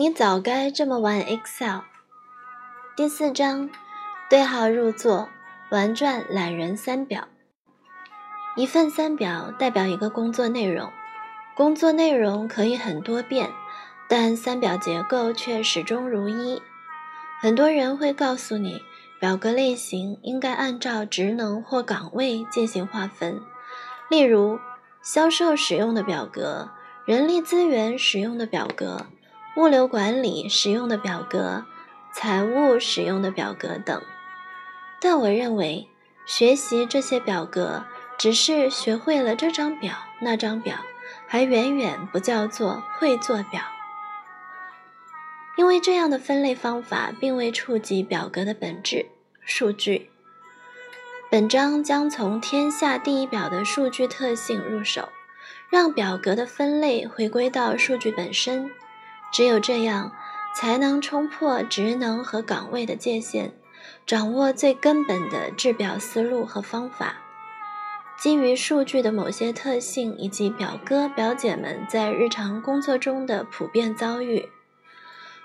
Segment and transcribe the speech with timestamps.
[0.00, 1.80] 你早该这么玩 Excel。
[2.96, 3.68] 第四章，
[4.30, 5.28] 对号入座，
[5.70, 7.28] 玩转懒人三表。
[8.56, 10.90] 一份三表代表一个工作内容，
[11.54, 13.50] 工作内容可以很多变，
[14.08, 16.62] 但三表结构却始终如一。
[17.42, 18.80] 很多人会告诉你，
[19.18, 23.42] 表格类型应该按照职能或岗位进行划分，
[24.08, 24.58] 例如
[25.02, 26.70] 销售使用的表格、
[27.04, 29.04] 人力资源使用的表格、
[29.60, 31.66] 物流管理使用的表格、
[32.14, 34.02] 财务使用的表格等。
[34.98, 35.86] 但我认为，
[36.24, 37.84] 学习这些表格。
[38.18, 40.76] 只是学会了这张表那张表，
[41.26, 43.62] 还远远不叫做会做表，
[45.56, 49.06] 因为这样的分类方法并未触及表格的本质——
[49.40, 50.10] 数据。
[51.30, 55.08] 本章将从天下第一表的数据特性入手，
[55.70, 58.70] 让表格的分类回归到数据本身。
[59.32, 60.12] 只有这样，
[60.54, 63.52] 才能冲破职能和岗位的界限，
[64.06, 67.16] 掌握最根本的制表思路和方法。
[68.18, 74.48] 基于数据的某些特性以及表哥表姐们在日常工作中的普遍遭遇，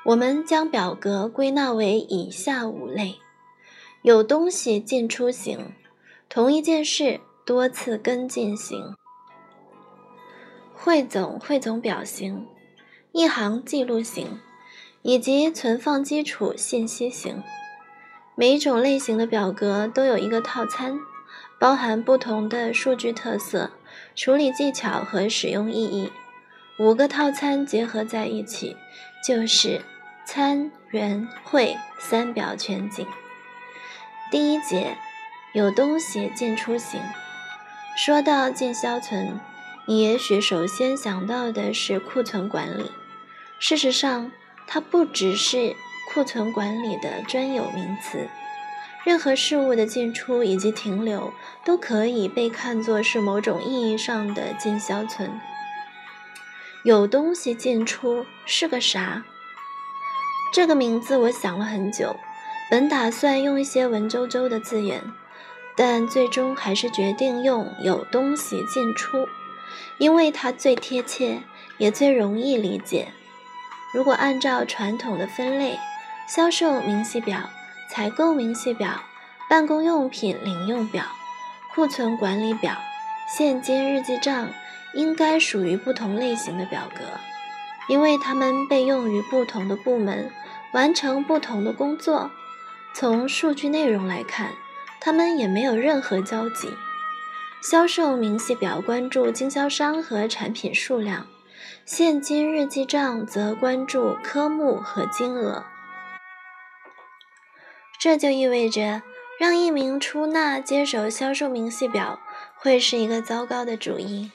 [0.03, 3.19] 我们将表格归纳为以下五类：
[4.01, 5.71] 有东西进出型、
[6.27, 8.93] 同一件事多次跟进型、
[10.73, 12.45] 汇总汇总表型、
[13.17, 14.41] 一行记录型，
[15.01, 17.41] 以及存放基础信息型。
[18.35, 20.99] 每一种类型的表格都有一个套餐。
[21.57, 23.71] 包含不同的数据特色、
[24.17, 26.11] 处理技巧和使用意义，
[26.77, 28.75] 五个套餐结合在一起，
[29.25, 29.81] 就是
[30.25, 33.07] 参圆会三表全景。
[34.29, 34.97] 第一节
[35.53, 36.99] 有东西进出行。
[37.95, 39.39] 说到进销存，
[39.85, 42.91] 你也许首先想到的是库存管理。
[43.67, 44.31] 事实上，
[44.67, 45.75] 它不只是
[46.13, 48.29] 库存管理的专有名词。
[49.03, 51.33] 任何事物的进出以及停留，
[51.63, 55.41] 都可以被看作是某种意义上的进销存。
[56.83, 59.23] 有东西进出是个啥？
[60.53, 62.15] 这个名字我想了很久，
[62.69, 65.01] 本打算用一些文绉绉的字眼，
[65.75, 69.27] 但最终还是决定用“有东西进出”，
[69.97, 71.41] 因为它最贴切，
[71.79, 73.07] 也最容易理解。
[73.95, 75.79] 如果按照传统的分类，
[76.27, 77.49] 销售明细表。
[77.87, 79.03] 采购明细表、
[79.47, 81.05] 办公用品领用表、
[81.73, 82.75] 库存管理表、
[83.37, 84.49] 现金日记账
[84.95, 87.03] 应该属于不同类型的表格，
[87.87, 90.29] 因为它们被用于不同的部门
[90.73, 92.31] 完成不同的工作。
[92.93, 94.49] 从数据内容来看，
[94.99, 96.69] 它们也没有任何交集。
[97.61, 101.27] 销售明细表关注经销商和产品数量，
[101.85, 105.65] 现金日记账则关注科目和金额。
[107.99, 109.01] 这就意味着，
[109.39, 112.19] 让一名出纳接手销售明细表
[112.55, 114.31] 会是一个糟糕的主意。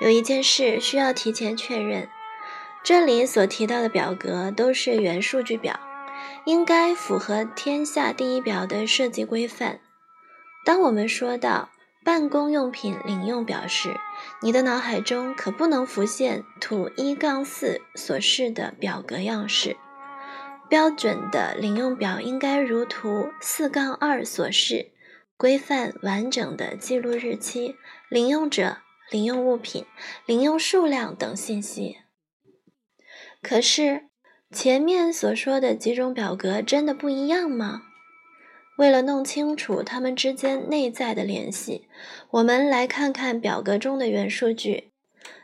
[0.00, 2.08] 有一件事需要提前确认：
[2.82, 5.78] 这里所提到的表格都是原数据表，
[6.44, 9.80] 应该符合天下第一表的设计规范。
[10.64, 11.70] 当我们说到
[12.04, 13.98] 办公用品领用表时，
[14.40, 19.76] 你的脑海中可不能浮现图一杠四所示的表格样式。
[20.68, 24.92] 标准的领用表应该如图四杠二所示，
[25.36, 27.76] 规范完整的记录日期、
[28.10, 28.78] 领用者、
[29.10, 29.86] 领用物品、
[30.26, 31.98] 领用数量等信息。
[33.40, 34.08] 可是，
[34.52, 37.84] 前面所说的几种表格真的不一样吗？
[38.78, 41.88] 为了弄清楚它们之间内在的联系，
[42.30, 44.92] 我们来看看表格中的原数据。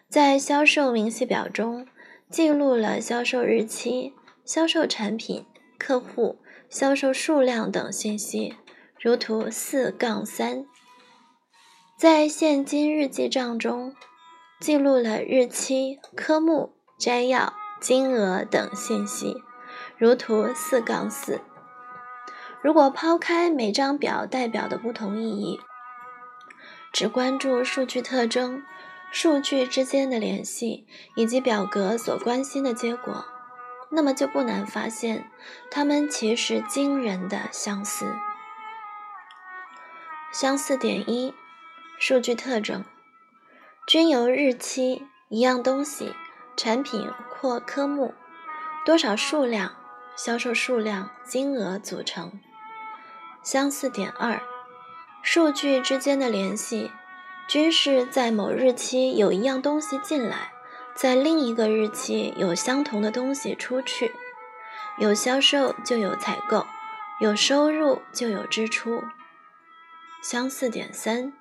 [0.08, 1.86] 在销售明细表中，
[2.30, 4.14] 记录了销售日期。
[4.44, 5.46] 销售产品、
[5.78, 6.38] 客户、
[6.68, 8.54] 销售数量等信息，
[9.00, 10.66] 如图四杠三。
[11.98, 13.96] 在现金日记账中，
[14.60, 19.34] 记录了日期、科目、摘要、金额等信息，
[19.96, 21.40] 如图四杠四。
[22.64, 25.60] 如果抛开每张表代表的不同意义，
[26.94, 28.62] 只关注数据特征、
[29.10, 33.26] 数据之间的联系以及表格所关心的结果。
[33.90, 35.30] 那么就不难发现，
[35.70, 38.06] 它们其实惊人的相似。
[40.32, 41.34] 相似点一：
[41.98, 42.82] 数据特征
[43.86, 46.14] 均由日期、一样东西、
[46.56, 48.14] 产品或科目、
[48.86, 49.76] 多少数量、
[50.16, 52.40] 销售数量、金额组成。
[53.44, 54.40] 相似点二：
[55.22, 56.90] 数据之间的联系
[57.46, 60.52] 均是在某日期有一样东西进来，
[60.94, 64.12] 在另一个日期有相同的东西出去，
[64.98, 66.66] 有销售就有采购，
[67.20, 69.04] 有收入就有支出。
[70.22, 71.34] 相似点三，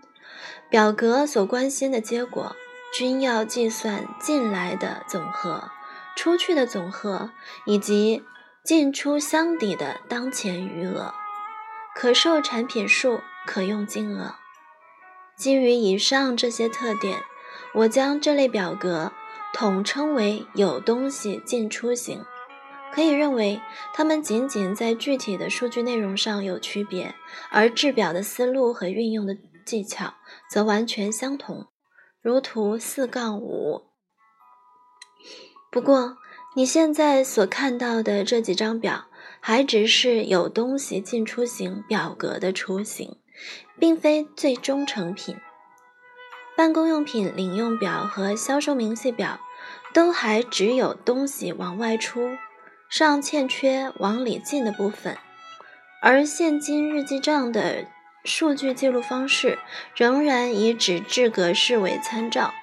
[0.69, 2.53] 表格所关心的结果
[2.94, 5.71] 均要计算进来的总和、
[6.17, 7.31] 出去的总和
[7.65, 8.25] 以及
[8.61, 11.13] 进出相抵的当前余额、
[11.95, 14.36] 可售产品数、可用金额。
[15.38, 17.24] 基于以上这些特点，
[17.74, 19.12] 我将这类表格。
[19.56, 22.25] 统称为有东西进出型，
[22.92, 23.62] 可以认为
[23.94, 27.13] 它们仅仅在具体的数据内容上有区别，
[27.51, 30.16] 而制表的思路和运用的技巧
[30.50, 31.68] 则完全相同，
[32.19, 33.84] 如图四杠五。
[35.72, 36.18] 不过，
[36.56, 39.06] 你现在所看到的这几张表
[39.45, 43.18] 还只是有东西进出型表格的雏形，
[43.78, 45.36] 并非最终成品。
[46.56, 49.42] 办公用品领用表和销售明细表
[49.94, 52.38] 都还只有东西往外出，
[52.90, 55.18] 尚欠缺往里进的部分，
[56.01, 57.86] 而现金日记账的
[58.24, 59.60] 数据记录方式
[59.94, 62.54] 仍然以纸质格式为参照，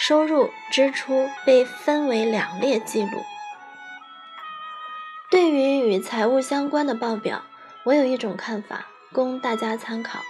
[0.00, 3.22] 收入支出被分为两列记录。
[5.34, 7.42] 对于与财务相关的报表，
[7.82, 10.20] 我有一种看法，供大家参考。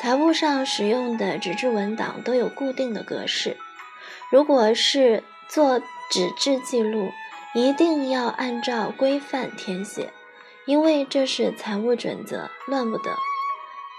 [0.00, 3.56] 财务上使用的纸质文档都有固定的格式，
[4.30, 5.80] 如果是做
[6.12, 7.10] 纸质记录，
[7.56, 10.12] 一定要按照规范填写，
[10.64, 13.10] 因为这是财务准则，乱不得。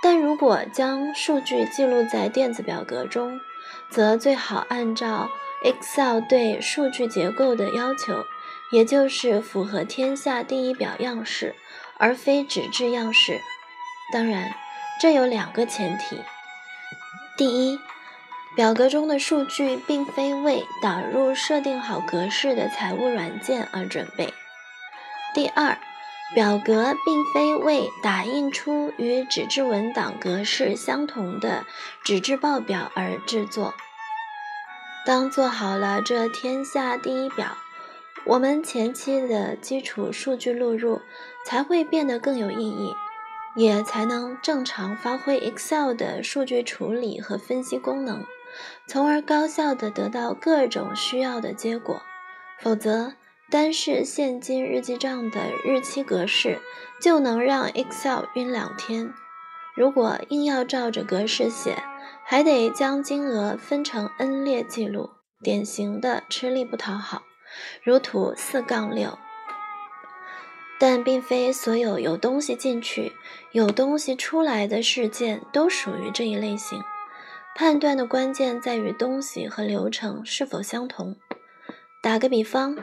[0.01, 3.41] 但如果将数据记录在电子表格中，
[3.89, 5.29] 则最好按照
[5.61, 8.23] Excel 对数据结构的要求，
[8.71, 11.55] 也就是符合天下第一表样式，
[11.97, 13.39] 而非纸质样式。
[14.11, 14.55] 当然。
[14.97, 16.21] 这有两个前提：
[17.37, 17.77] 第一，
[18.55, 24.29] 表格中的数据并非为导入设定好格式的财务软件而准备；
[25.33, 25.77] 第二，
[26.33, 31.65] 表格并非为打印出与纸质文档格式相同的
[32.05, 33.73] 纸质报表而制作。
[35.05, 37.57] 当做好了这天下第一表，
[38.25, 41.01] 我们前期的基础数据录入
[41.45, 42.93] 才会变得更有意义。
[43.55, 48.25] 也才能正常发挥 Excel 的数据处理和分析功能，
[48.85, 52.01] 从而高效地得到各种需要的结果。
[52.59, 53.13] 否则，
[53.49, 56.59] 单是现金日记账的日期格式
[56.99, 59.13] 就能让 Excel 晕两天。
[59.73, 61.81] 如果硬要照着格式写，
[62.25, 65.11] 还得将金额分成 n 列记录，
[65.41, 67.21] 典型的吃力不讨好。
[67.83, 69.17] 如图四杠六。
[70.77, 73.13] 但并非所有有东西进去、
[73.51, 76.83] 有东西出来的事件都属于这一类型。
[77.55, 81.15] 判断的关键在于东西和流程是否相同。
[82.03, 82.77] 打个比方，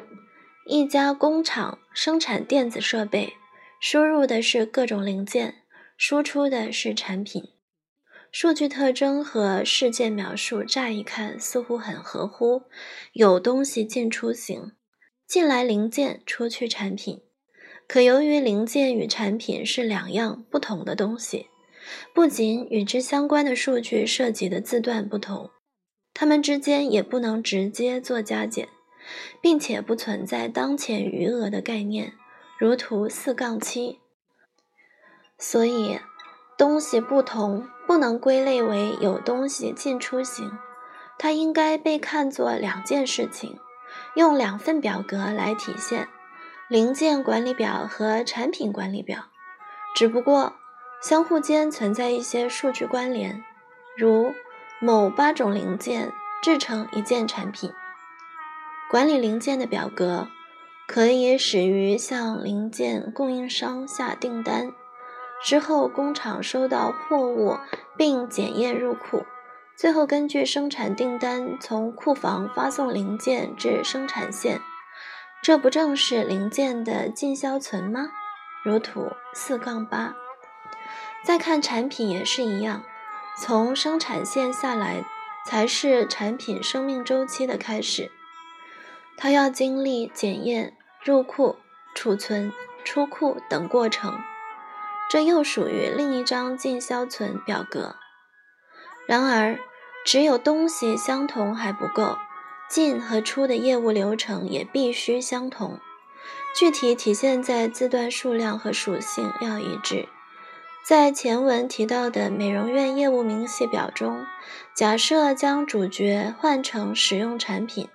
[0.66, 3.34] 一家工厂生产电子设备，
[3.78, 5.56] 输入的是各种零件，
[5.98, 7.50] 输出的是产品。
[8.32, 12.62] 数据特征和事件描述乍一看似乎很合乎
[13.12, 14.72] 有东西进出型，
[15.26, 17.20] 进来零件，出去产品。
[17.86, 21.50] 可由于零件与产品是两样不同的东西，
[22.14, 25.50] 不仅与之相关的数据涉及的字段不同，
[26.14, 28.66] 它们之间也不能直接做加减，
[29.42, 32.14] 并且不存在当前余额的概念，
[32.58, 33.98] 如图四杠七。
[35.38, 35.98] 所以，
[36.56, 40.50] 东西不同不能归类为有东西进出型，
[41.18, 43.58] 它应该被看作两件事情，
[44.14, 46.08] 用两份表格来体现。
[46.70, 49.26] 零件管理表和产品管理表，
[49.94, 50.54] 只不过
[51.02, 53.44] 相互间存在一些数据关联，
[53.94, 54.32] 如
[54.80, 56.10] 某八种零件
[56.42, 57.70] 制成一件产品。
[58.90, 60.28] 管理零件的表格
[60.86, 64.72] 可以始于向零件供应商下订单，
[65.42, 67.58] 之后工厂收到货物
[67.96, 69.24] 并检验入库，
[69.76, 74.60] 最后根据生产订单从库房发送零件至生产线。
[75.42, 78.10] 这不正是零件的进销存吗？
[78.64, 80.14] 如图四杠八。
[81.24, 82.82] 再看产品也是一样，
[83.36, 85.04] 从生产线下来
[85.44, 88.12] 才是产品生命周期的开始，
[89.16, 91.56] 它要经历检验、入库、
[91.94, 92.52] 储存、
[92.84, 94.16] 出库等过程，
[95.12, 97.96] 这又属于另一张进销存表格。
[99.06, 99.58] 然而，
[100.06, 102.16] 只有东西相同还不够。
[102.70, 105.78] 进和出的业务流程也必须相同，
[106.56, 110.08] 具体体现在字段数量和属性要一致。
[110.82, 114.24] 在前文提到的美容院业务明细表中，
[114.74, 117.90] 假设将主角换成使用产品，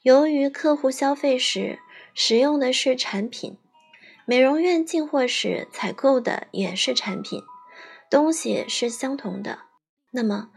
[0.00, 1.80] 由于客户消费时
[2.14, 3.58] 使用的是产品，
[4.28, 7.44] 美容院进货时采购的也是产品，
[8.10, 9.60] 东西是相同的，
[10.10, 10.50] 那么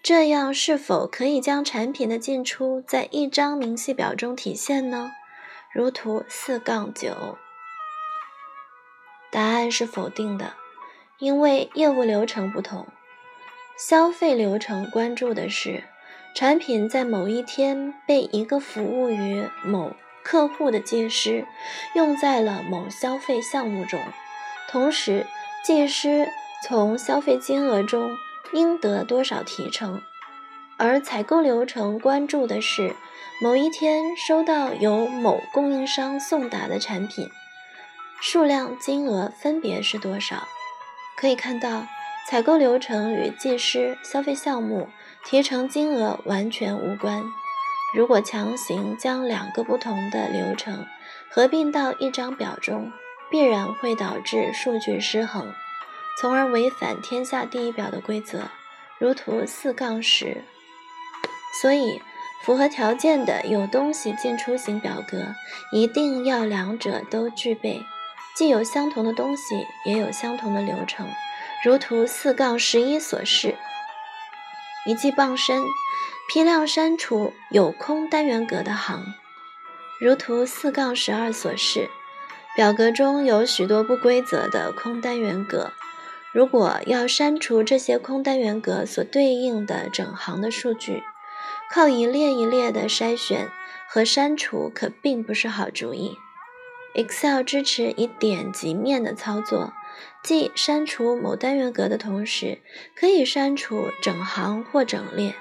[0.00, 5.10] 这样是否可以将产品的进出在一张明细表中体现呢？
[5.74, 7.36] 如图四杠九。
[9.32, 10.54] 答案是否定的，
[11.18, 12.86] 因为业务流程不同。
[13.76, 15.82] 消费流程关注的是
[16.34, 21.46] 产品在某一天被一个服务于某客户的技师
[21.94, 24.00] 用在了某消费项目中，
[24.68, 25.24] 同时
[25.64, 26.28] 技师
[26.64, 28.10] 从消费金额中
[28.52, 30.00] 应得多少提成；
[30.78, 32.96] 而采购流程关注的是
[33.40, 37.30] 某一天收到由某供应商送达的产品
[38.20, 40.48] 数量、金额分别是多少。
[41.16, 41.86] 可以看到。
[42.28, 44.88] 采购流程与技师、消费项目、
[45.24, 47.22] 提成金额完全无关。
[47.96, 50.84] 如果强行将两个不同的流程
[51.30, 52.92] 合并到一张表中，
[53.30, 55.54] 必然会导致数据失衡，
[56.20, 58.50] 从而违反天下第一表的规则。
[58.98, 60.44] 如图四杠十。
[61.62, 62.02] 所以，
[62.44, 65.34] 符合条件的有东西进出型表格，
[65.72, 67.80] 一定要两者都具备，
[68.36, 71.08] 既有相同的东西，也有相同的流程。
[71.64, 73.56] 如图四杠十一所示，
[74.84, 75.62] 一记傍身，
[76.28, 79.14] 批量删除有空单元格的行。
[80.00, 81.88] 如图四杠十二所示，
[82.56, 85.72] 表格中有许多不规则的空单元格。
[86.32, 91.02] 如果要删除这些空单元格所对应的整行的数据，
[91.70, 93.48] 靠一列一列的筛选
[93.88, 96.18] 和删除可并不是好主意。
[96.94, 99.72] Excel 支持以点及面的操作。
[100.22, 102.58] 即删除某单元格的同时，
[102.94, 105.34] 可以删除整行或整列。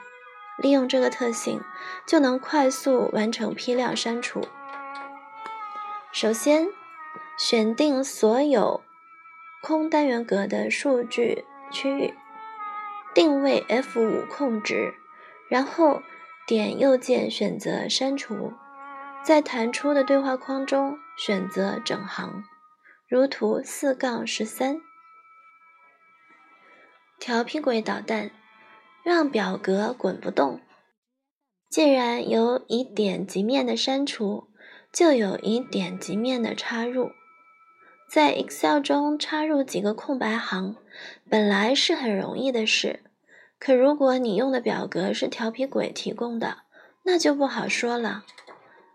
[0.57, 1.61] 利用这个特性，
[2.05, 4.47] 就能快速完成批量删除。
[6.11, 6.67] 首先，
[7.37, 8.81] 选定所有
[9.61, 12.13] 空单元格的数据区域，
[13.13, 14.93] 定位 F5 控制，
[15.49, 16.01] 然后
[16.47, 18.53] 点右键选择删除，
[19.23, 22.45] 在弹出的对话框中选择整行。
[23.09, 24.81] 如图四杠十三，
[27.19, 28.31] 调皮鬼捣蛋，
[29.05, 30.59] 让表格滚不动。
[31.69, 34.47] 既然有以点及面的删除，
[34.91, 37.11] 就有以点及面的插入。
[38.09, 40.77] 在 Excel 中插入几个空白行，
[41.29, 43.03] 本来是很容易的事。
[43.59, 46.63] 可如果你用的表格是调皮鬼提供的，
[47.03, 48.23] 那就不好说了。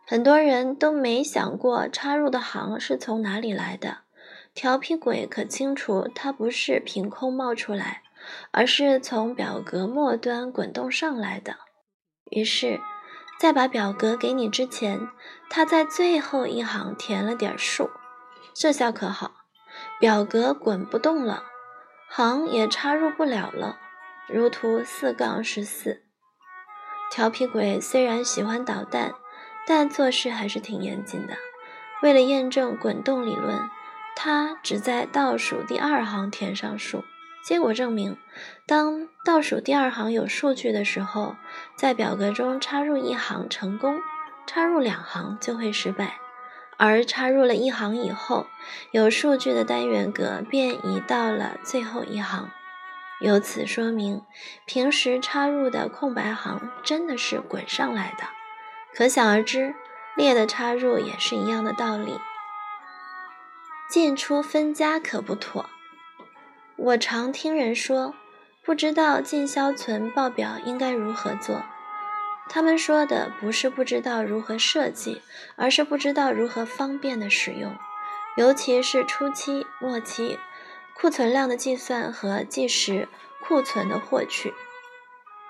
[0.04, 3.98] 很多人都没想过插入的行是从哪里来的。
[4.54, 8.02] 调皮鬼可清楚，它不是凭空冒出来，
[8.50, 11.56] 而是从表格末端滚动上来的。
[12.30, 12.80] 于是，
[13.38, 15.08] 在把表格给你之前，
[15.48, 17.90] 他在最后一行填了点数。
[18.54, 19.32] 这下可好，
[19.98, 21.44] 表格滚不动了，
[22.08, 23.78] 行也插入不了了。
[24.28, 26.02] 如图四杠十四。
[27.10, 29.14] 调皮鬼虽然喜欢捣蛋。
[29.66, 31.36] 但做事还是挺严谨的。
[32.02, 33.70] 为了验证滚动理论，
[34.16, 37.04] 他只在倒数第二行填上数。
[37.42, 38.16] 结果证明，
[38.66, 41.36] 当倒数第二行有数据的时候，
[41.76, 44.00] 在表格中插入一行成功，
[44.46, 46.18] 插入两行就会失败。
[46.76, 48.46] 而插入了一行以后，
[48.90, 52.50] 有数据的单元格便移到了最后一行。
[53.20, 54.22] 由此说明，
[54.64, 58.24] 平时插入的空白行真的是滚上来的。
[58.94, 59.74] 可想而知，
[60.16, 62.18] 列的插入也是一样的道理。
[63.90, 65.68] 进出分家可不妥。
[66.82, 68.14] 我常听人说，
[68.64, 71.62] 不知道进销存报表应该如何做。
[72.48, 75.20] 他们说的不是不知道如何设计，
[75.56, 77.76] 而是不知道如何方便的使用，
[78.38, 80.38] 尤其是初期、末期
[80.94, 83.08] 库存量的计算和计时
[83.46, 84.54] 库存的获取。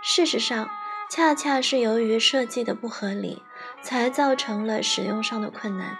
[0.02, 0.68] 事实上，
[1.08, 3.44] 恰恰是由于设计的不合理，
[3.84, 5.96] 才造成了使用上的困难。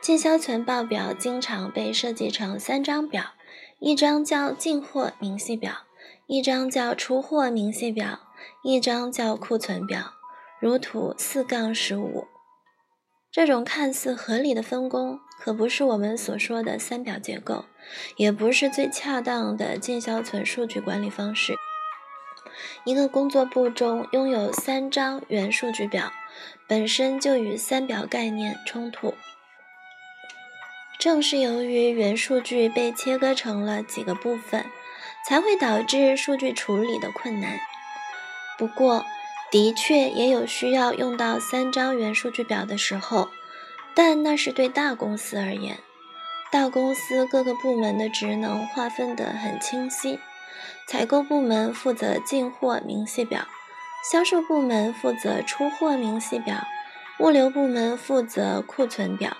[0.00, 3.34] 进销存报表经常被设计成三张表，
[3.80, 5.86] 一张叫进货明细表，
[6.26, 8.20] 一张叫出货明细表，
[8.62, 10.12] 一张叫库存表。
[10.60, 12.26] 如图四杠十五。
[13.32, 17.64] 这种看似合理的分工，可不是我们所说的三表结构，
[18.18, 21.54] 也不是最恰当的进销存数据管理方式。
[22.84, 26.12] 一个工作部中拥有三张原数据表，
[26.68, 29.14] 本身就与三表概念冲突。
[31.00, 34.66] 正是由于原数据被切割成了几个部分，
[35.26, 37.58] 才会导致数据处理的困难。
[38.58, 39.06] 不过，
[39.50, 43.30] 的确也有需要用到三张元数据表的时候，
[43.94, 45.78] 但那是对大公司而言。
[46.52, 50.20] 大公司各个部门的职能划分得很清晰，
[50.86, 53.46] 采购部门负责进货明细表，
[54.12, 56.66] 销售部门负责出货明细表，
[57.20, 59.34] 物流部门负责库存表。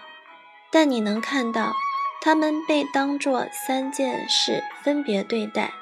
[0.71, 1.75] 但你能看到，
[2.21, 5.73] 他们被当作三件事分别对待。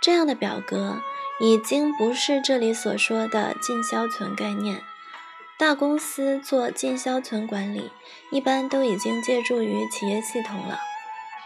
[0.00, 1.02] 这样的表格
[1.38, 4.82] 已经不是这里所说的进销存概念。
[5.58, 7.92] 大公司做进销存管理，
[8.30, 10.80] 一般都已经借助于企业系统了。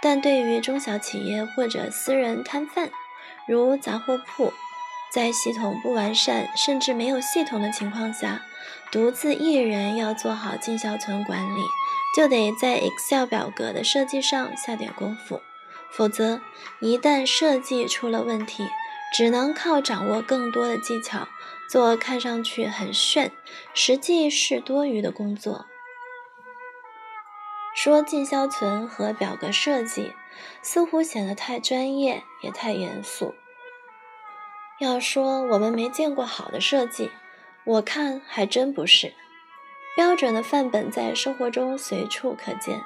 [0.00, 2.90] 但对于中小企业或者私人摊贩，
[3.48, 4.52] 如杂货铺，
[5.12, 8.42] 在系统不完善甚至没有系统的情况下，
[8.92, 11.62] 独自一人要做好进销存管理，
[12.14, 15.40] 就得在 Excel 表格的设计上下点功夫。
[15.90, 16.40] 否则，
[16.80, 18.66] 一旦设计出了问题，
[19.12, 21.28] 只能靠掌握更多的技巧。
[21.66, 23.32] 做看上去很炫，
[23.72, 25.66] 实际是多余的工作。
[27.74, 30.12] 说进销存和表格设计，
[30.62, 33.34] 似乎显得太专业，也太严肃。
[34.78, 37.10] 要说我们没见过好的设计，
[37.64, 39.14] 我看还真不是。
[39.96, 42.82] 标准的范本在生活中随处可见，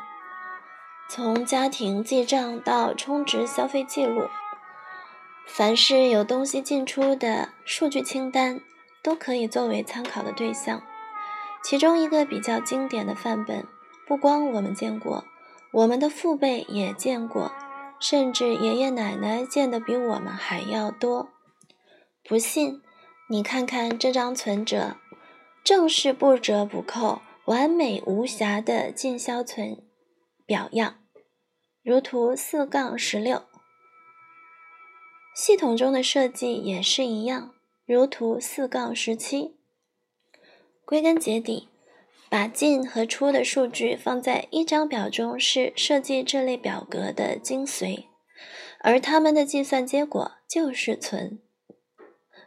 [1.08, 4.28] 从家庭记账到充值消费记录。
[5.46, 8.60] 凡是有东西进出的数据清单，
[9.02, 10.82] 都可以作为参考的对象。
[11.64, 13.66] 其中一个比较经典的范本，
[14.06, 15.24] 不光我们见过，
[15.72, 17.50] 我们的父辈也见过，
[17.98, 21.30] 甚至爷爷奶奶见的比我们还要多。
[22.28, 22.82] 不信，
[23.30, 24.96] 你看看这张存折，
[25.68, 29.76] 正是不折不扣、完美无瑕的进销存
[30.46, 31.00] 表样，
[31.82, 33.42] 如图四杠十六。
[35.36, 37.54] 系统中的设计也是一样，
[37.84, 39.58] 如图四杠十七。
[40.86, 41.68] 归根结底，
[42.30, 48.06] 把进和出的数据放在一张表中是设计这类表格的精髓，
[48.80, 51.42] 而它们的计算结果就是存。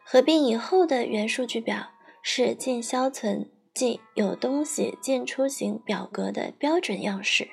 [0.04, 7.50] 合并以后的原数据表是进销存，即有东西进出型表格的标准样式。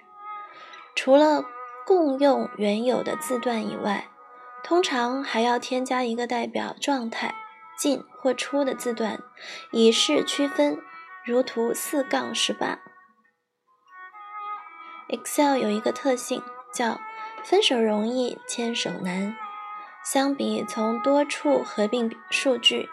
[0.94, 1.44] 除了
[1.86, 4.08] 共用原有的字段以外，
[4.64, 7.34] 通常还要添加一个代表状态
[7.78, 9.22] 进或出的字段，
[9.70, 10.78] 以示区分，
[11.24, 12.80] 如图四杠十八。
[15.08, 16.42] Excel 有一个特性
[16.74, 17.00] 叫
[17.44, 19.34] 分手容易牵手难，
[20.04, 22.90] 相比从多处合并数据，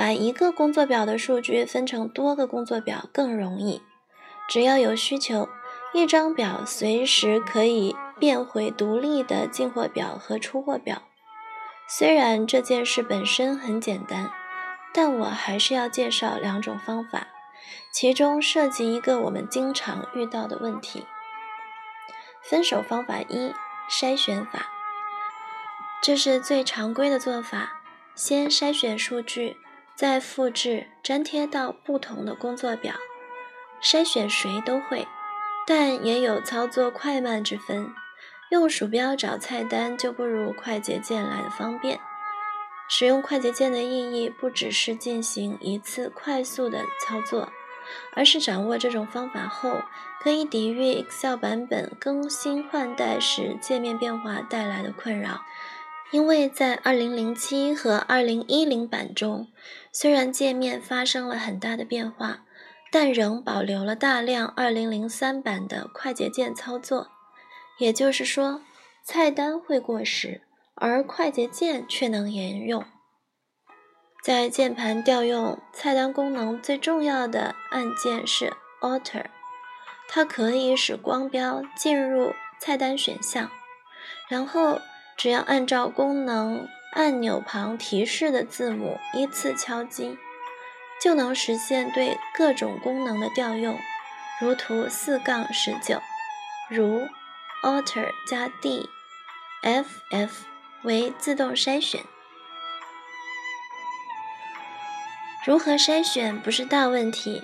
[0.00, 3.82] 把一个工作表的数据分成多个工作表更容易。
[4.48, 5.46] 只要有需求，
[5.92, 7.94] 一张表随时可以。
[8.18, 11.04] 变回独立的进货表和出货表。
[11.88, 14.30] 虽然这件事本身很简单，
[14.92, 17.28] 但我还是要介绍两种方法，
[17.90, 21.06] 其中涉及一个我们经常遇到的问题。
[22.42, 23.54] 分手方法一：
[23.90, 24.66] 筛选法。
[26.02, 27.80] 这是最常规的做法，
[28.14, 29.56] 先筛选数据，
[30.00, 32.94] 再复制粘贴到不同的工作表。
[33.82, 35.06] 筛选谁都会，
[35.66, 37.92] 但也有操作快慢之分。
[38.50, 42.00] 用鼠标找菜单就不如快捷键来的方便。
[42.88, 47.52] 使用快捷键的意义不只是进行一次快速的操作，
[48.14, 49.82] 而是掌握这种方法后，
[50.22, 55.42] 可以抵御 Excel 版本更新换代时界面变化带来的困扰。
[56.12, 59.46] 因为在2007和2010版中，
[59.92, 62.44] 虽然界面发生了很大的变化，
[62.92, 67.08] 但仍保留了大量2003版的快捷键操作。
[67.78, 68.62] 也就是说，
[69.02, 70.42] 菜单会过时，
[70.74, 72.84] 而快捷键却能沿用。
[74.22, 79.24] 在键盘调用菜单功能最重要的按键是 Alt，
[80.08, 83.50] 它可以使光标进入菜单选项，
[84.28, 84.78] 然后
[85.16, 90.18] 只要按照功能按钮旁提示的字母依次敲击，
[91.00, 93.78] 就能实现对各种功能的调用，
[94.40, 96.00] 如图四杠十九，
[96.68, 97.08] 如。
[97.62, 100.30] ALTER 加 D，FF
[100.80, 102.00] 为自动筛选。
[105.44, 107.42] 如何筛选不是大问题，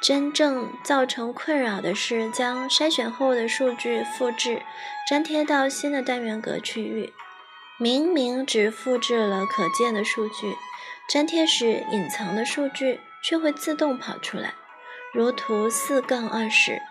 [0.00, 4.62] 真正造成困扰的是将筛选后的数据复制
[5.10, 7.12] 粘贴到新的单元格区域。
[7.80, 10.56] 明明只复制了可见的数据，
[11.10, 14.54] 粘贴时隐藏的数据却会自动跑出来，
[15.14, 16.82] 如图四杠二十。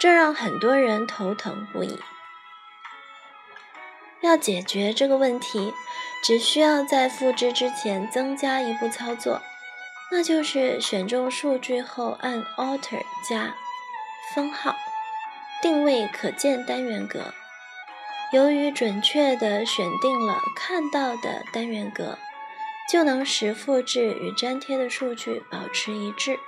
[0.00, 2.00] 这让很多人头疼不已。
[4.20, 5.72] 要解决这个问题，
[6.24, 9.40] 只需要在复制之前增加一步操作，
[10.10, 13.54] 那就是选中数据后按 Alt 加
[14.34, 14.76] 分号，
[15.62, 17.32] 定位可见单元格。
[18.32, 22.18] 由于准确地选定了看到的单元格，
[22.90, 26.38] 就能使复制与粘贴的数据保持一致。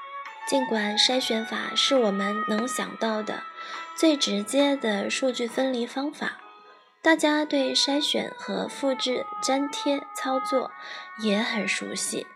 [0.48, 3.42] 尽管筛选法是我们能想到的
[3.96, 6.38] 最直接的数据分离方法，
[7.00, 10.70] 大家对筛选和复制粘贴操作
[11.22, 12.26] 也很熟悉，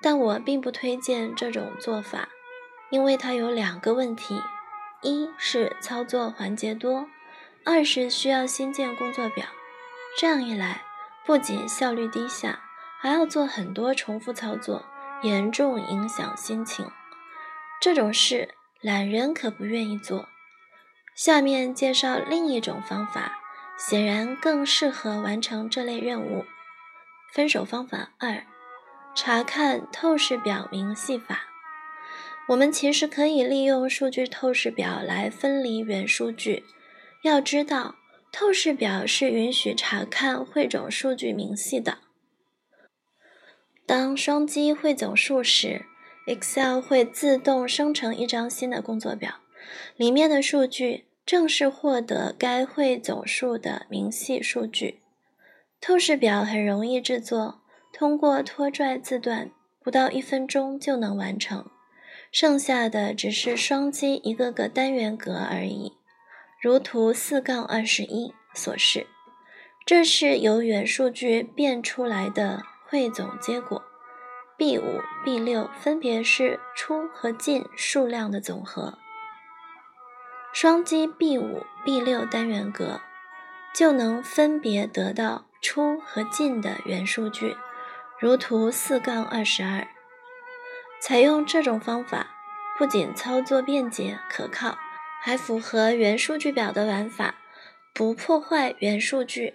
[0.00, 2.30] 但我并不推荐这种做法，
[2.90, 4.40] 因为它有两个问题：
[5.02, 7.06] 一是操作环节多。
[7.64, 9.46] 二是需要新建工作表，
[10.18, 10.82] 这样一来，
[11.24, 12.60] 不仅效率低下，
[12.98, 14.84] 还要做很多重复操作，
[15.22, 16.90] 严重影响心情。
[17.80, 20.28] 这种事懒人可不愿意做。
[21.14, 23.38] 下面介绍另一种方法，
[23.78, 26.44] 显然更适合完成这类任务。
[27.32, 28.44] 分手方法二：
[29.14, 31.44] 查看透视表明细法。
[32.48, 36.64] 我们其实可以利用数据透视表来分离元数据。
[37.22, 37.94] 要知道，
[38.32, 41.98] 透视表是允许查看汇总数据明细的。
[43.86, 45.86] 当双击汇总数时
[46.26, 49.36] ，Excel 会自动生成一张新的工作表，
[49.96, 55.00] 里面的数据正是获得该汇总数的明细数据。
[55.80, 57.60] 透视表很容易制作，
[57.92, 61.70] 通过拖拽字段，不到一分钟就能完成，
[62.32, 65.92] 剩下的只是双击一个个单元格而已。
[66.62, 69.08] 如图四杠二十一所示，
[69.84, 73.82] 这是由原数据变出来的汇总结果
[74.56, 78.96] ，B 五、B 六分别是出和进数量的总和。
[80.52, 83.00] 双击 B 五、B 六单元格，
[83.74, 87.56] 就能分别得到出和进的原数据，
[88.20, 89.88] 如图四杠二十二。
[91.00, 92.28] 采用这种方法，
[92.78, 94.78] 不仅操作便捷可靠。
[95.24, 97.36] 还符合元数据表的玩法，
[97.94, 99.54] 不破坏元数据。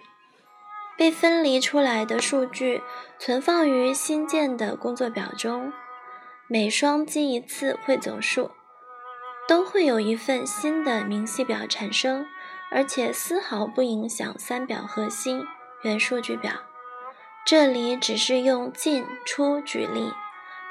[0.96, 2.80] 被分离出来的数据
[3.18, 5.70] 存放于新建的工作表中，
[6.48, 8.50] 每双击一次汇总数，
[9.46, 12.26] 都会有一份新的明细表产生，
[12.70, 15.44] 而且丝毫不影响三表核心
[15.82, 16.52] 元数据表。
[17.46, 20.14] 这里只是用进出举例，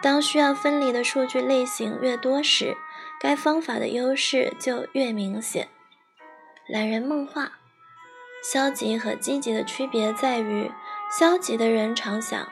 [0.02, 2.76] 当需要分离的数据类型越多时。
[3.20, 5.70] 该方法的优势就越明显。
[6.68, 7.54] 懒人梦话：
[8.44, 10.72] 消极和积极的区别在于，
[11.10, 12.48] 消极的人常想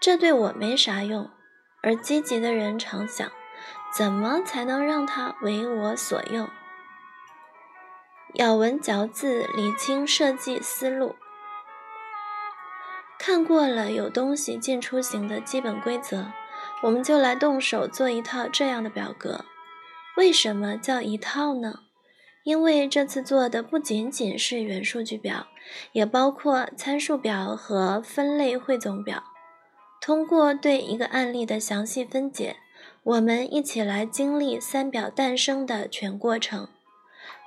[0.00, 1.30] 这对我没啥用，
[1.82, 3.32] 而积极的人常想
[3.96, 6.48] 怎么才能让它为我所用。
[8.34, 11.16] 咬文嚼字，理清设计思路。
[13.18, 16.32] 看过了有东西进出行的基本规则，
[16.82, 19.44] 我们就来动手做一套这样的表格。
[20.16, 21.80] 为什么叫一套呢？
[22.44, 25.46] 因为这次做的不仅仅是元数据表，
[25.92, 29.24] 也包括参数表和分类汇总表。
[30.00, 32.56] 通过对一个案例的详细分解，
[33.02, 36.68] 我们一起来经历三表诞生的全过程。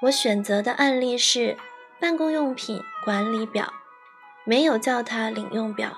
[0.01, 1.55] 我选择的案例是
[1.99, 3.71] 办公用品管理表，
[4.43, 5.95] 没有叫它领用表，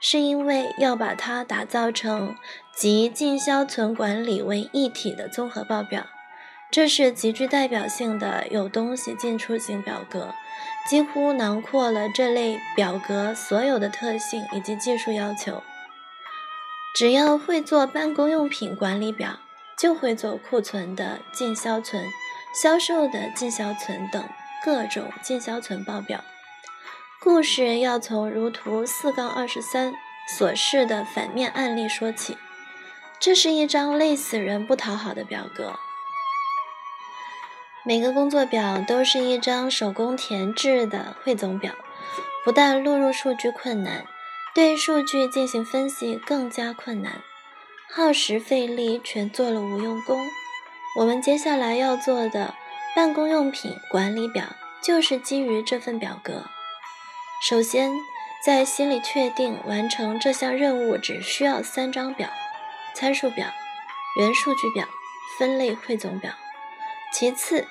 [0.00, 2.34] 是因为要把它打造成。
[2.72, 6.06] 集进销存管理为一体的综合报表，
[6.70, 10.32] 这是极具代表性的有东西进出型表格，
[10.88, 15.62] 几乎囊括了这类表格所有的特性以及技术要求。
[16.94, 19.40] 只要会做办公用品管理表，
[19.76, 22.02] 就会做库存的进销存、
[22.54, 24.24] 销售的进销存等
[24.64, 26.24] 各种进销存报表。
[27.22, 29.92] 故事要从如图四杠二十三
[30.26, 32.38] 所示的反面案例说起。
[33.18, 35.78] 这是一张累死人不讨好的表格。
[37.84, 41.74] 每个工作表都是一张手工填制的汇总表，
[42.42, 44.06] 不但录入数据困难，
[44.54, 47.20] 对数据进行分析更加困难，
[47.90, 50.18] 耗时费力，全做了无用功。
[50.98, 52.54] 我们接下来要做的
[52.96, 54.44] 办公用品管理表，
[54.82, 56.44] 就是基于这份表格。
[57.40, 57.90] 首先，
[58.44, 62.28] 在心里确定完成这项任务只需要三张表。
[62.94, 63.46] 参数表、
[64.18, 64.86] 原数据表、
[65.38, 66.32] 分类汇总表。
[67.14, 67.66] 其次，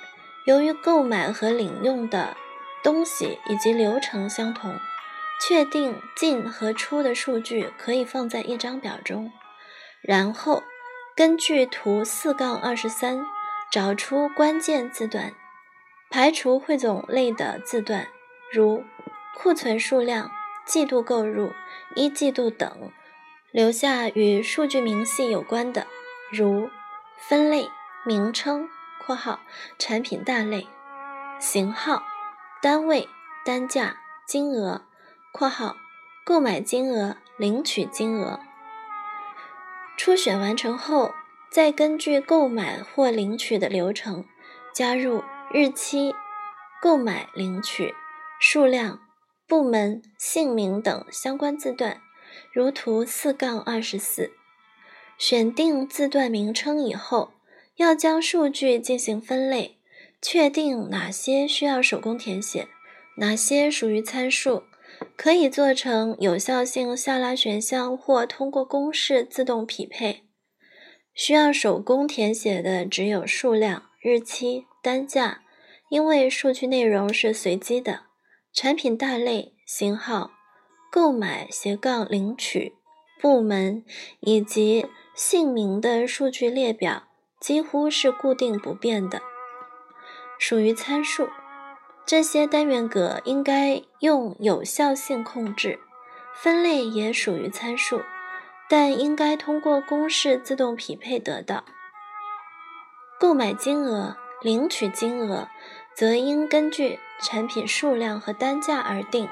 [0.47, 2.35] 由于购买和领用的
[2.81, 4.75] 东西以及流程相同，
[5.39, 9.31] 确定进和出的数据可以放在一张表中。
[10.01, 10.63] 然后，
[11.15, 13.23] 根据图四杠二十三，
[13.71, 15.33] 找出关键字段，
[16.09, 18.07] 排除汇总类的字段，
[18.51, 18.83] 如
[19.41, 20.29] 库存数量、
[20.65, 21.53] 季度购入、
[21.95, 22.91] 一季度等。
[23.51, 25.87] 留下与数据明细有关的，
[26.29, 26.69] 如
[27.17, 27.69] 分类、
[28.05, 28.67] 名称
[29.01, 29.39] （括号
[29.77, 30.67] 产品大类）、
[31.39, 32.03] 型号、
[32.61, 33.07] 单位、
[33.45, 33.95] 单价、
[34.27, 34.81] 金额
[35.31, 35.77] （括号
[36.25, 38.41] 购买金额、领取金额）。
[39.95, 41.13] 初选完成后，
[41.49, 44.25] 再根据购买或领取的流程，
[44.73, 46.13] 加入日期、
[46.81, 47.95] 购买、领取、
[48.39, 48.99] 数量、
[49.49, 51.99] 部门、姓名等相关字段。
[52.53, 54.31] 如图四杠二十四，
[55.17, 57.31] 选定字段名称以后，
[57.77, 59.77] 要将数据进行分类，
[60.21, 62.67] 确定哪些需要手工填写，
[63.17, 64.63] 哪些属于参数，
[65.17, 70.23] 可以做成有效性下拉选项或通过公式自动匹配。
[71.15, 75.41] 需要手工填写的只有数量、日期、单价，
[75.89, 78.03] 因为数据内容是随机的，
[78.61, 80.31] 产品大类、型号。
[80.91, 82.73] 购买斜杠领取
[83.21, 83.85] 部门
[84.19, 87.03] 以及姓名的数据列表
[87.39, 89.21] 几乎是固定不变的，
[90.37, 91.29] 属于参数。
[92.05, 95.79] 这些单元格应该用有效性控制，
[96.35, 98.01] 分类也属于参数，
[98.67, 101.63] 但应该通过公式自动匹配得到。
[103.17, 105.47] 购买金额、领取金额
[105.95, 109.27] 则应根据产品数量和单价而定。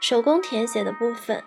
[0.00, 1.42] 手工填写的部分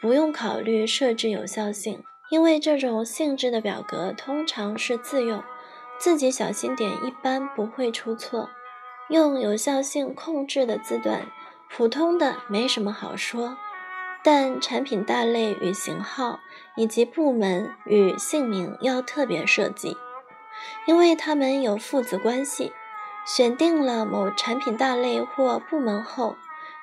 [0.00, 5.42] 不用考虑设置有效性，因为这种性质的表格通常是自用，
[5.98, 8.50] 自己小心点一般不会出错。
[9.08, 11.26] 用有效性控制的字段，
[11.70, 13.56] 普通的没什么好说，
[14.24, 16.40] 但产品大类与型号
[16.76, 19.96] 以及部门与姓名要特别设计，
[20.86, 22.72] 因为它们有父子关系。
[23.26, 26.36] 选定了某产品大类或部门后。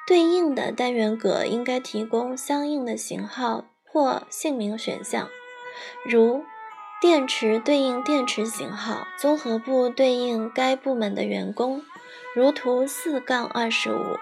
[0.08, 5.30] 对应的单元格应该提供相应的型号或姓名选项，
[6.04, 6.44] 如
[7.00, 11.84] 电池对应电池型号，综合部对应该部门的员工，
[12.36, 14.18] 如图四杠二十五。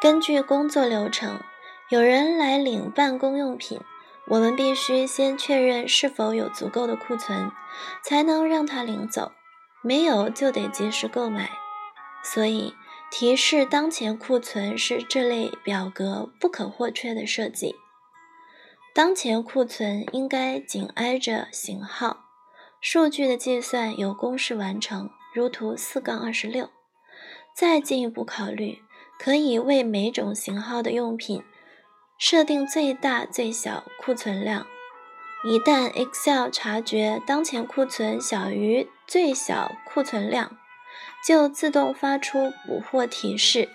[0.00, 1.40] 根据工作流程，
[1.90, 3.80] 有人来领办公用品，
[4.28, 7.50] 我们必须先确认是否有足够的库存，
[8.02, 9.32] 才能让他领走，
[9.82, 11.50] 没有就得及时购买。
[12.24, 12.74] 所以。
[13.14, 17.76] 提示当前库存是这类表格不可或缺的设计。
[18.94, 22.24] 当前库存应该紧挨着型号。
[22.80, 26.70] 数据的计算由公式完成，如图四杠二十六。
[27.54, 28.78] 再进一步考虑，
[29.18, 31.44] 可以为每种型号的用品
[32.16, 34.66] 设定最大最小库存量。
[35.44, 40.56] 一旦 Excel 察觉当前库存小于最小库存量，
[41.26, 43.68] 就自动发出补货提示，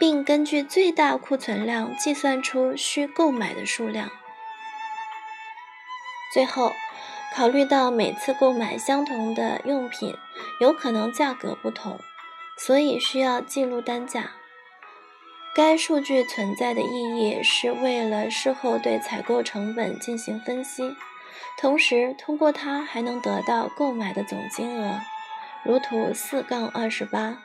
[0.00, 4.10] 并根据最大库存量计算出需购买的数量。
[6.32, 6.72] 最后，
[7.36, 10.16] 考虑到每次购买相同的用品
[10.60, 12.00] 有可能价格不同，
[12.56, 14.30] 所以需要记录单价。
[15.54, 20.96] 该数据存在的意义是为了事后对采购成本进行分析，
[21.56, 24.98] 同时通过它还能得到购买的总金额。
[25.62, 27.38] 如图四杠二十八，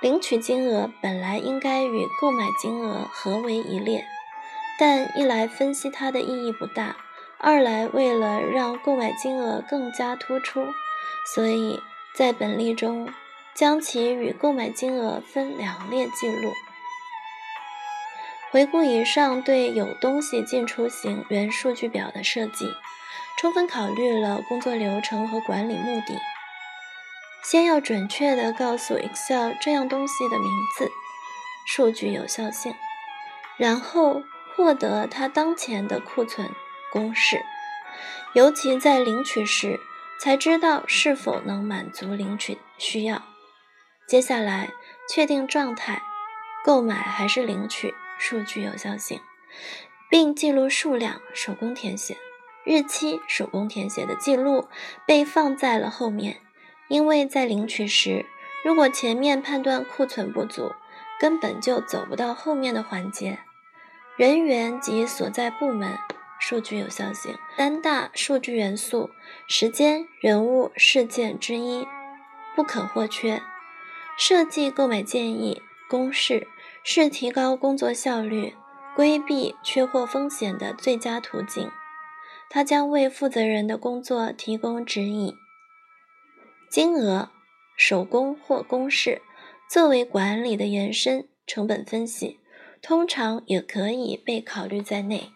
[0.00, 4.04] 领取金额本来应该与购买金额合为一列，
[4.76, 6.96] 但一来分析它的意义不大，
[7.38, 10.66] 二来为了让购买金额更加突出，
[11.34, 11.80] 所以
[12.16, 13.08] 在本例中
[13.54, 16.52] 将其与购买金额分两列记录。
[18.50, 22.66] 回顾以上对有东西进出行原数据表的设计，
[23.38, 26.18] 充分考虑了工作流程和管理目的。
[27.44, 30.90] 先要准确地告诉 Excel 这样东西的名字，
[31.66, 32.74] 数据有效性，
[33.56, 34.22] 然后
[34.56, 36.50] 获得它当前的库存
[36.90, 37.42] 公式，
[38.32, 39.78] 尤其在领取时
[40.20, 43.22] 才知道是否能满足领取需要。
[44.06, 44.70] 接下来
[45.08, 46.02] 确定状态，
[46.64, 49.20] 购买还是领取，数据有效性，
[50.10, 52.16] 并记录数量，手工填写，
[52.64, 54.68] 日期手工填写的记录
[55.06, 56.40] 被放在了后面。
[56.88, 58.24] 因为在领取时，
[58.64, 60.72] 如果前面判断库存不足，
[61.20, 63.38] 根本就走不到后面的环节。
[64.16, 65.98] 人员及所在部门
[66.40, 69.10] 数据有效性三大数据元素：
[69.46, 71.86] 时间、人物、事件之一，
[72.56, 73.42] 不可或缺。
[74.16, 76.48] 设计购买建议公式
[76.90, 78.54] 是提高工作效率、
[78.96, 81.70] 规避缺货风险的最佳途径。
[82.48, 85.34] 它将为负责人的工作提供指引。
[86.70, 87.30] 金额、
[87.76, 89.20] 手工或公式
[89.68, 92.40] 作为管理的延伸，成本分析
[92.80, 95.32] 通常也可以被考虑在内。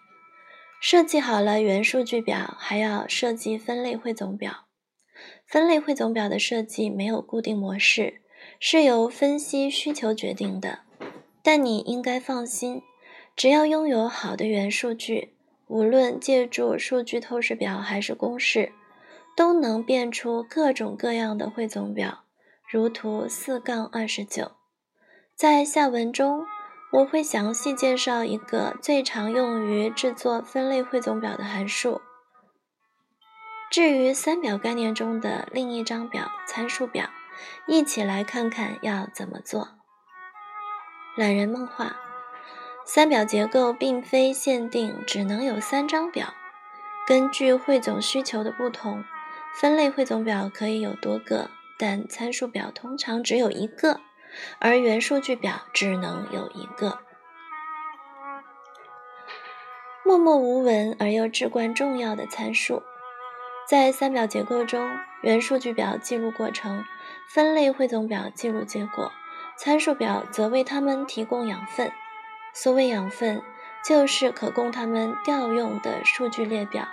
[0.80, 4.68] 设计好了原数据表，还要设计分类汇总表。
[5.46, 8.22] 分类汇总表的设计没有固定模式，
[8.58, 10.78] 是由分析需求决定的。
[11.42, 12.82] 但你应该放心，
[13.36, 15.34] 只要拥有好的元数据，
[15.66, 18.72] 无论借助数据透视表还是公式，
[19.36, 22.24] 都能变出各种各样的汇总表。
[22.70, 24.52] 如图四杠二十九，
[25.34, 26.46] 在下文中。
[26.92, 32.02] 我会详细介绍一个最常用于制作分类汇总表的函数。
[33.70, 37.08] 至于三表概念中的另一张表——参数表，
[37.66, 39.81] 一起来看看要怎么做。
[41.14, 41.96] 懒人梦话：
[42.86, 46.32] 三表结构并非限定只能有三张表，
[47.06, 49.04] 根据汇总需求的不同，
[49.54, 54.00] 分类汇总表可以有多个，但参数表通常只有一个。
[54.58, 57.00] 而原数据表只能有一个。
[60.02, 62.82] 默默无闻而又至关重要的参数，
[63.68, 64.88] 在三表结构中，
[65.20, 66.82] 原数据表记录过程，
[67.28, 69.12] 分类汇总表记录结果，
[69.64, 71.92] 参数表则为它们提供养分。
[72.52, 73.40] 所谓养分，
[73.84, 76.88] 就是可供它们调用的数据列表，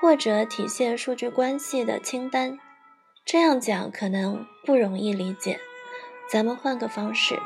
[0.00, 2.58] 或者体现数据关系的清单。
[3.24, 5.60] 这样讲可能不容易理解。
[6.28, 7.38] 咱们换个方式，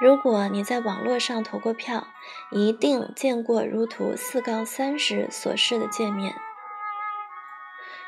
[0.00, 2.06] 如果你在网络上投过票，
[2.50, 6.34] 一定见过如图四杠三十所示的界面。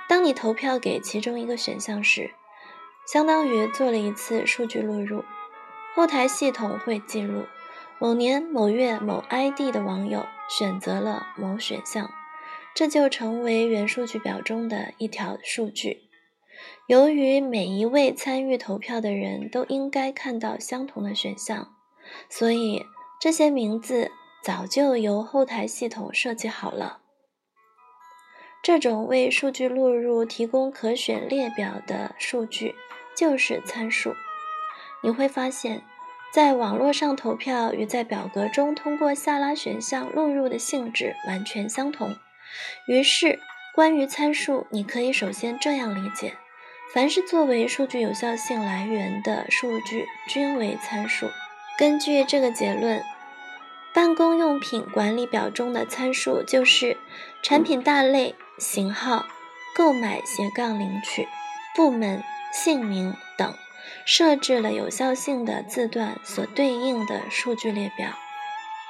[0.08, 2.30] 当你投票给其中一个选项时，
[3.06, 5.22] 相当于做了一次数据录入，
[5.96, 7.46] 后台系统会记录
[7.98, 12.10] 某年某月某 ID 的网友选择了某选项，
[12.74, 16.10] 这就成为原数据表中的一条数据。
[16.86, 21.74] 由于每一位参与投票的人都应该看到相同的选项，
[22.28, 22.84] 所以
[23.18, 24.12] 这些名字
[24.44, 27.00] 早就由后台系统设计好了。
[28.62, 32.74] 这种为数据录入提供可选列表的数据
[33.16, 34.14] 就是参数。
[35.06, 35.82] 你会发现，
[36.32, 42.16] 在网络上投票与在表格中通过下拉选项录入的性质完全相同。
[42.88, 43.38] 于是，
[43.72, 46.34] 关于参数，你可以首先这样理解。
[46.92, 51.28] 凡是作为数据有效性来源的数据，均为参数。
[51.78, 53.00] 根据这个结论，
[53.94, 56.96] 办公用品管理表中的参数就是
[57.44, 59.24] 产品大类、型号、
[59.76, 61.28] 购买斜杠领取、
[61.76, 63.54] 部门、姓名等
[64.04, 68.10] 设置了有效性的字段所对应的数据列表。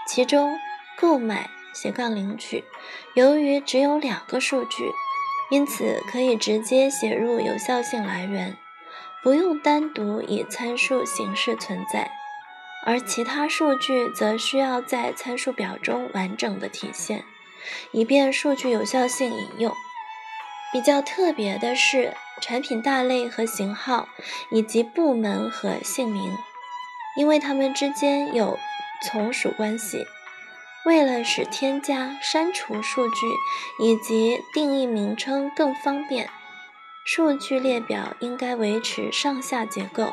[0.08, 0.58] 其中，
[0.96, 2.64] 购买斜杠领取
[3.14, 4.90] 由于只有两个数据。
[5.48, 8.56] 因此，可以直接写入有效性来源，
[9.22, 12.08] 不用单独以参数形式存在；
[12.84, 17.22] 而其他数据则需要在参数表中完整的体现，
[17.92, 19.72] 以便数据有效性引用。
[20.72, 24.08] 比较特别的是，产品大类和型号，
[24.50, 26.36] 以及部门和姓名，
[27.16, 28.58] 因为它们之间有
[29.02, 30.06] 从属关系。
[30.84, 33.26] 为了使添加、删除数据
[33.80, 36.30] 以及定义名称更方便，
[37.04, 40.12] 数据列表应该维持上下结构，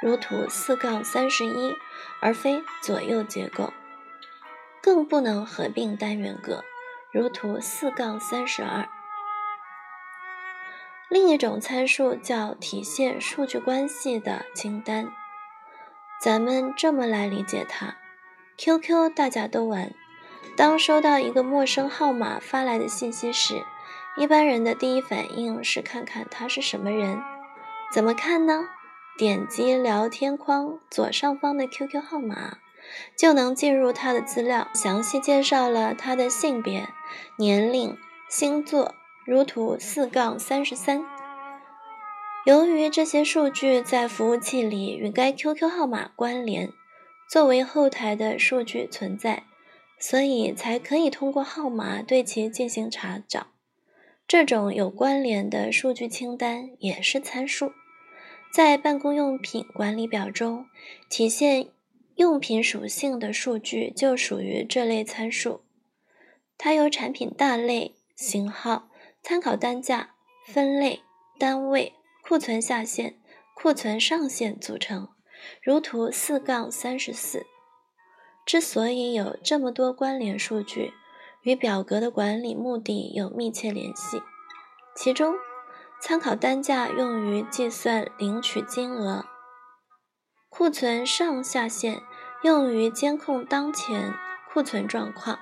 [0.00, 1.74] 如图四杠三十一，
[2.20, 3.72] 而非左右结构。
[4.80, 6.64] 更不能合并单元格，
[7.12, 8.88] 如图四杠三十二。
[11.12, 15.12] 另一种参数叫体现数据关系的清单，
[16.22, 17.98] 咱们这么来理解它
[18.56, 19.92] ：QQ 大家都玩。
[20.56, 23.62] 当收到一个陌生号码发来的信息时，
[24.16, 27.20] 一般人的第一反应是看看他是什么人。
[27.92, 28.70] 怎么看呢？
[29.18, 32.56] 点击聊天框左上方的 QQ 号码，
[33.18, 36.88] 就能进入他的资料，详细介绍了他的性别、
[37.36, 37.98] 年龄、
[38.30, 38.94] 星座，
[39.26, 41.04] 如图四杠三十三。
[42.44, 46.70] 由于这些数据在服务器里与该 QQ 号码关联，
[47.30, 49.44] 作为后台的数据存在。
[50.00, 53.46] 所以才可以通过号码对其进行查找。
[54.26, 57.70] 这种有关联的数据清单也是参数，
[58.52, 60.66] 在办公用品管理表中
[61.08, 61.68] 体现
[62.16, 65.60] 用品属性的数据就属于这类参数。
[66.58, 68.88] 它由产品大类、型号、
[69.22, 70.16] 参考单价、
[70.48, 71.02] 分类、
[71.38, 71.92] 单位、
[72.22, 73.20] 库存下限、
[73.54, 75.08] 库存上限组成，
[75.60, 77.44] 如图四杠三十四。
[78.46, 80.92] 之所以有这么多关联数据，
[81.42, 84.22] 与表格的管理目的有密切联系。
[84.94, 85.34] 其中，
[86.00, 89.24] 参考单价用于计算领取金额，
[90.48, 92.00] 库存上下限
[92.42, 94.14] 用于监控当前
[94.52, 95.38] 库存状况，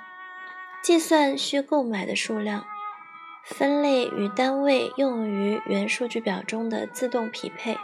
[0.83, 2.65] 计算需购买的数量，
[3.45, 7.79] 分类与单位用于原数据表中的自动匹配，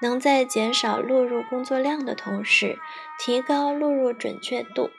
[0.00, 2.78] 能在减少录入工作量的同时，
[3.18, 4.90] 提高录入准确度。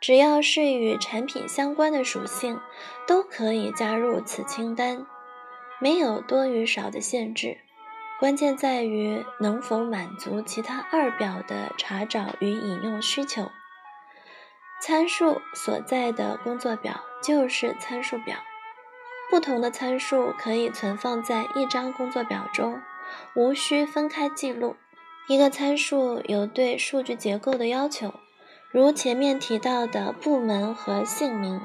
[0.00, 2.60] 只要是与产品相关的属性，
[3.06, 5.04] 都可以加入此清单，
[5.80, 7.58] 没有多与少的限制。
[8.20, 13.50] 关键在于能否满足其他二表的查找与引用需求。
[14.80, 18.36] 参数所在的工作表就是参数表，
[19.30, 22.80] 不同的参数可以存放在一张工作表中，
[23.34, 24.76] 无需分开记录。
[25.28, 28.14] 一个参数有对数据结构的要求。
[28.70, 31.60] 如前面提到的部门和姓名，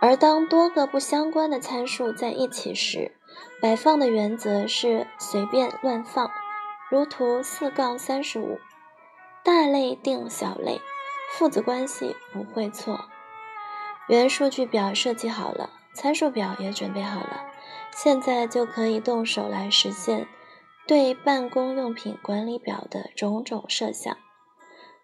[0.00, 3.12] 而当多个不相关的参数在一起时，
[3.62, 6.30] 摆放的原则是随便乱放，
[6.90, 8.58] 如图四杠三十五，
[9.42, 10.80] 大类定小类，
[11.32, 13.06] 父子关系不会错。
[14.08, 17.46] 原数据表设计好了，参数表也准备好了，
[17.92, 20.28] 现在就可以动手来实现
[20.86, 24.16] 对办公用品管理表的种种设想。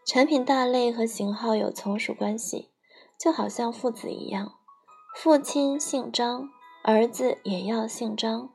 [0.05, 2.71] 产品大类和型号有从属关系，
[3.19, 4.53] 就好像父子一样，
[5.17, 6.49] 父亲姓张，
[6.85, 8.51] 儿子也要姓张。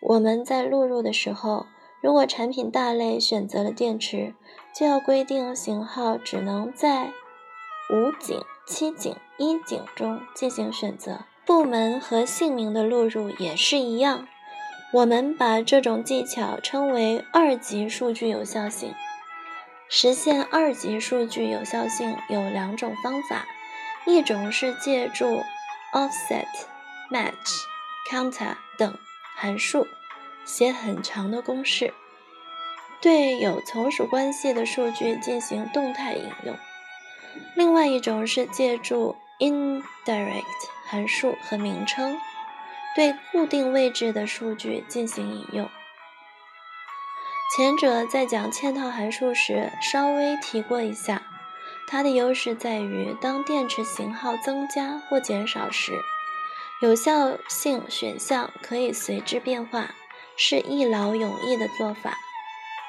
[0.00, 1.66] 我们在录入的时候，
[2.02, 4.34] 如果产品大类选择了电池，
[4.74, 7.12] 就要规定型号只能在
[7.90, 11.24] 武警、七井、一井中进行选择。
[11.44, 14.28] 部门和姓名的录入也是一样，
[14.92, 18.94] 我们把这种技巧称为二级数据有效性。
[19.88, 23.44] 实现二级数据有效性有两种方法，
[24.06, 25.42] 一种是借助
[25.92, 26.46] offset、
[27.10, 27.64] match、
[28.08, 28.96] counter 等
[29.36, 29.86] 函数
[30.44, 31.92] 写很长的公式，
[33.00, 36.54] 对有从属关系的数据进行动态引用；
[37.54, 40.42] 另外一种是借助 indirect
[40.86, 42.18] 函数和名称，
[42.94, 45.68] 对固定位置的数据进行引用。
[47.56, 51.22] 前者在讲嵌套函数时稍微提过一下，
[51.86, 56.00] 它的优势在于，当电池型号增加或减少时，
[56.80, 59.90] 有效性选项可以随之变化，
[60.36, 62.16] 是一劳永逸的做法。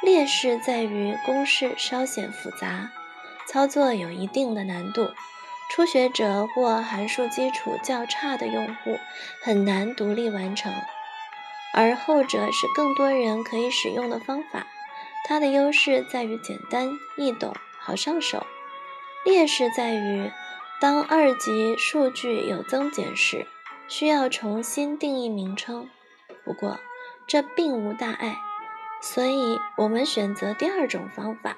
[0.01, 2.89] 劣势在于公式稍显复杂，
[3.47, 5.13] 操作有一定的难度，
[5.69, 8.97] 初学者或函数基础较差的用户
[9.41, 10.73] 很难独立完成。
[11.73, 14.67] 而后者是更多人可以使用的方法，
[15.27, 18.45] 它的优势在于简单易懂、好上手；
[19.25, 20.31] 劣势在于
[20.79, 23.47] 当二级数据有增减时，
[23.87, 25.89] 需要重新定义名称。
[26.45, 26.79] 不过
[27.25, 28.37] 这并无大碍，
[29.01, 31.57] 所以我们选择第二种方法。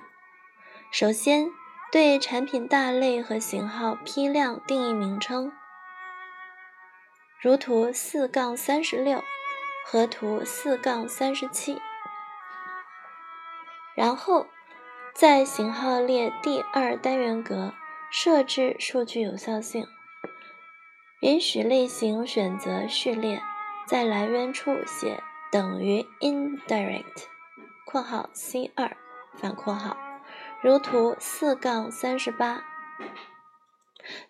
[0.92, 1.50] 首先，
[1.96, 5.54] 对产品大类和型号批量定义名称，
[7.40, 9.24] 如图四杠三十六。
[9.86, 11.80] 和图四杠三十七，
[13.96, 14.46] 然后
[15.14, 17.74] 在型号列第二单元格
[18.12, 19.88] 设置数据有效性，
[21.22, 23.42] 允许类型选择序列，
[23.88, 27.28] 在来源处写等于 indirect（
[27.86, 28.98] 括号 C 二
[29.36, 29.96] 反括号），
[30.66, 32.64] 如图四杠三十八。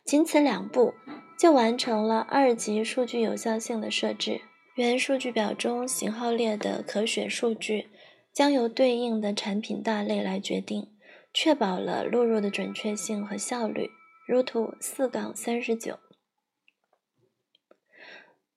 [0.04, 0.94] 仅此两步，
[1.40, 4.42] 就完成了二级数据有效性的设置。
[4.76, 7.88] 原数据表中型号列的可选数据
[8.34, 10.92] 将由对应的产品大类来决定，
[11.34, 13.90] 确保了录入的准确性和效率。
[14.28, 16.00] 如图四杠三十九。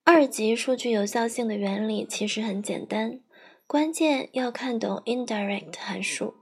[0.02, 3.20] 二级数据有效性的原理其实很简单，
[3.68, 6.34] 关键要看懂 indirect 函数。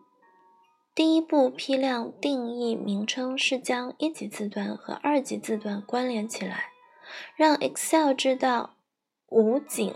[0.97, 6.71] 第一步批量定义名称是将一级字段和二级字段关联起来，
[7.37, 8.77] 让 Excel 知道。
[9.29, 9.95] 五井、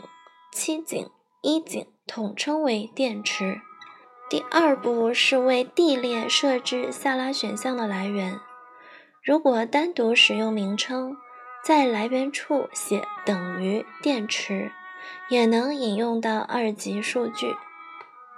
[0.52, 1.08] 七井、
[1.40, 3.62] 一井统称为电池。
[4.28, 8.38] 第二步是为 D 列设置下拉选项的来源。
[9.24, 11.16] 如果单独使用名称，
[11.64, 14.70] 在来源处写等于电池，
[15.30, 17.56] 也能引用到二级数据。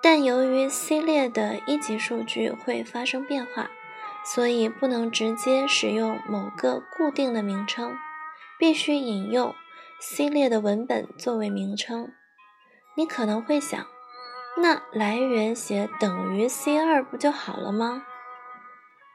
[0.02, 3.70] 但由于 C 列的一级数据会发生变化，
[4.24, 7.96] 所以不能直接使用某个固定的名称，
[8.58, 9.54] 必须引用。
[10.00, 12.12] C 列的文本作为名称，
[12.96, 13.86] 你可能会想，
[14.56, 18.02] 那来源写等于 C 二不就好了吗？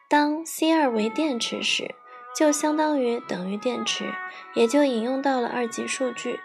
[0.08, 1.94] 当 C 二为电池时，
[2.34, 4.14] 就相当于等于电池，
[4.54, 6.40] 也就引用到了二级数据。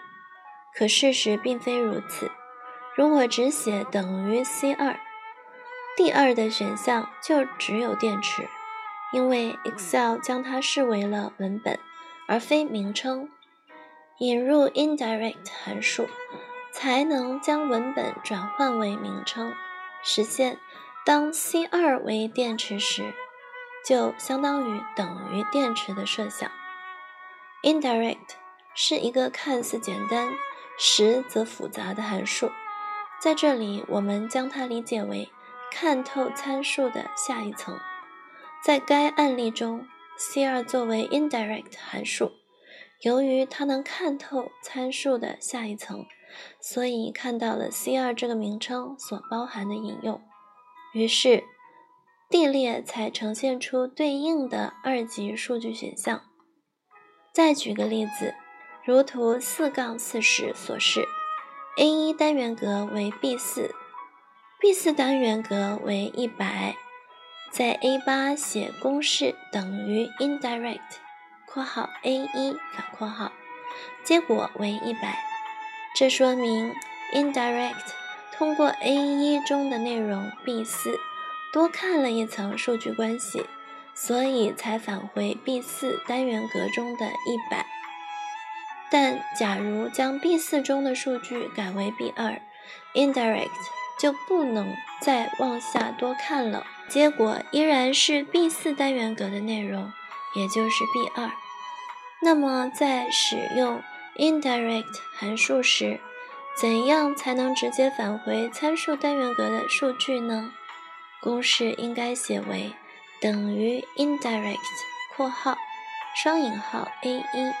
[0.77, 2.29] 可事实并非如此。
[2.95, 4.99] 如果只写等于 C 二，
[5.97, 8.47] 第二的选项就只有电池，
[9.11, 11.79] 因为 Excel 将它视为了文本，
[12.27, 13.29] 而非名称。
[14.19, 16.07] 引入 indirect 函数，
[16.71, 19.51] 才能将文本转换为名称，
[20.03, 20.59] 实现
[21.03, 23.11] 当 C2 为电池时，
[23.83, 26.49] 就相当于等于电池的设想。
[27.63, 28.35] indirect
[28.75, 30.29] 是一个看似简单，
[30.77, 32.51] 实则复杂的函数，
[33.23, 35.29] 在这里我们将它理解为
[35.71, 37.79] 看透参数的下一层。
[38.65, 39.87] 在该案例中
[40.19, 42.33] ，C2 作为 indirect 函数。
[42.99, 46.05] 由于它能看透参数的下一层，
[46.59, 50.21] 所以看到了 C2 这个名称所包含的引用，
[50.93, 51.45] 于是
[52.29, 56.23] D 列才呈现出对应的二级数据选项。
[57.31, 58.35] 再举个例子，
[58.83, 61.07] 如图四杠四十所示
[61.77, 66.75] ，A1 单元格为 B4，B4 单元格为一百，
[67.51, 70.79] 在 A8 写公式等于 indirect。
[71.45, 73.31] 括号 A 一反括号，
[74.03, 75.23] 结果为一百，
[75.95, 76.73] 这说明
[77.13, 77.93] indirect
[78.35, 80.97] 通过 A 一中的内容 B 四
[81.51, 83.45] 多看了一层数据关系，
[83.93, 87.67] 所以才返回 B 四单元格中的一百。
[88.93, 92.39] 但假如将 B 四中的数据改为 B 二
[92.93, 93.49] ，indirect
[93.99, 94.71] 就不能
[95.01, 99.91] 再往下多看了，结果依然是 B 四单元格的内容，
[100.35, 101.31] 也就是 B 二。
[102.21, 103.81] 那么，在使用
[104.15, 105.99] indirect 函数时，
[106.55, 110.51] 怎样才能直接返回参数单元格的数据呢？
[111.19, 112.71] 公式应该写为
[113.19, 114.57] 等于 indirect（
[115.15, 115.57] 括号
[116.15, 117.53] 双引号 a1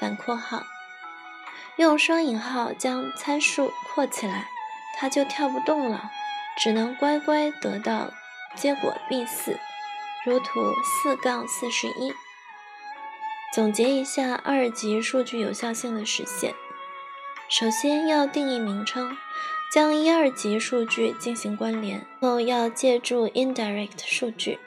[0.00, 0.62] 反括号），
[1.78, 4.48] 用双引号将参数括起来，
[4.96, 6.10] 它就跳不动了，
[6.58, 8.10] 只能乖乖得到
[8.56, 9.56] 结果 b4，
[10.24, 12.12] 如图四杠四十一。
[13.54, 16.52] 总结一下二级数据有效性的实现：
[17.48, 19.16] 首先要定义名称，
[19.72, 24.58] 将一二级数据进行关联；后要借助 indirect 数据，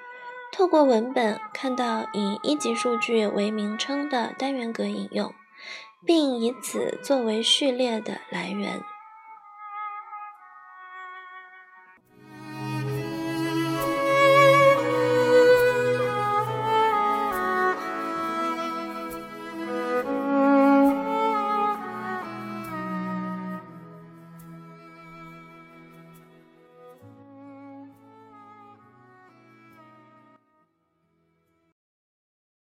[0.53, 5.35] 透过文本看到以一级数据为名称的单元格引用，
[6.05, 8.83] 并以此作为序列的来源。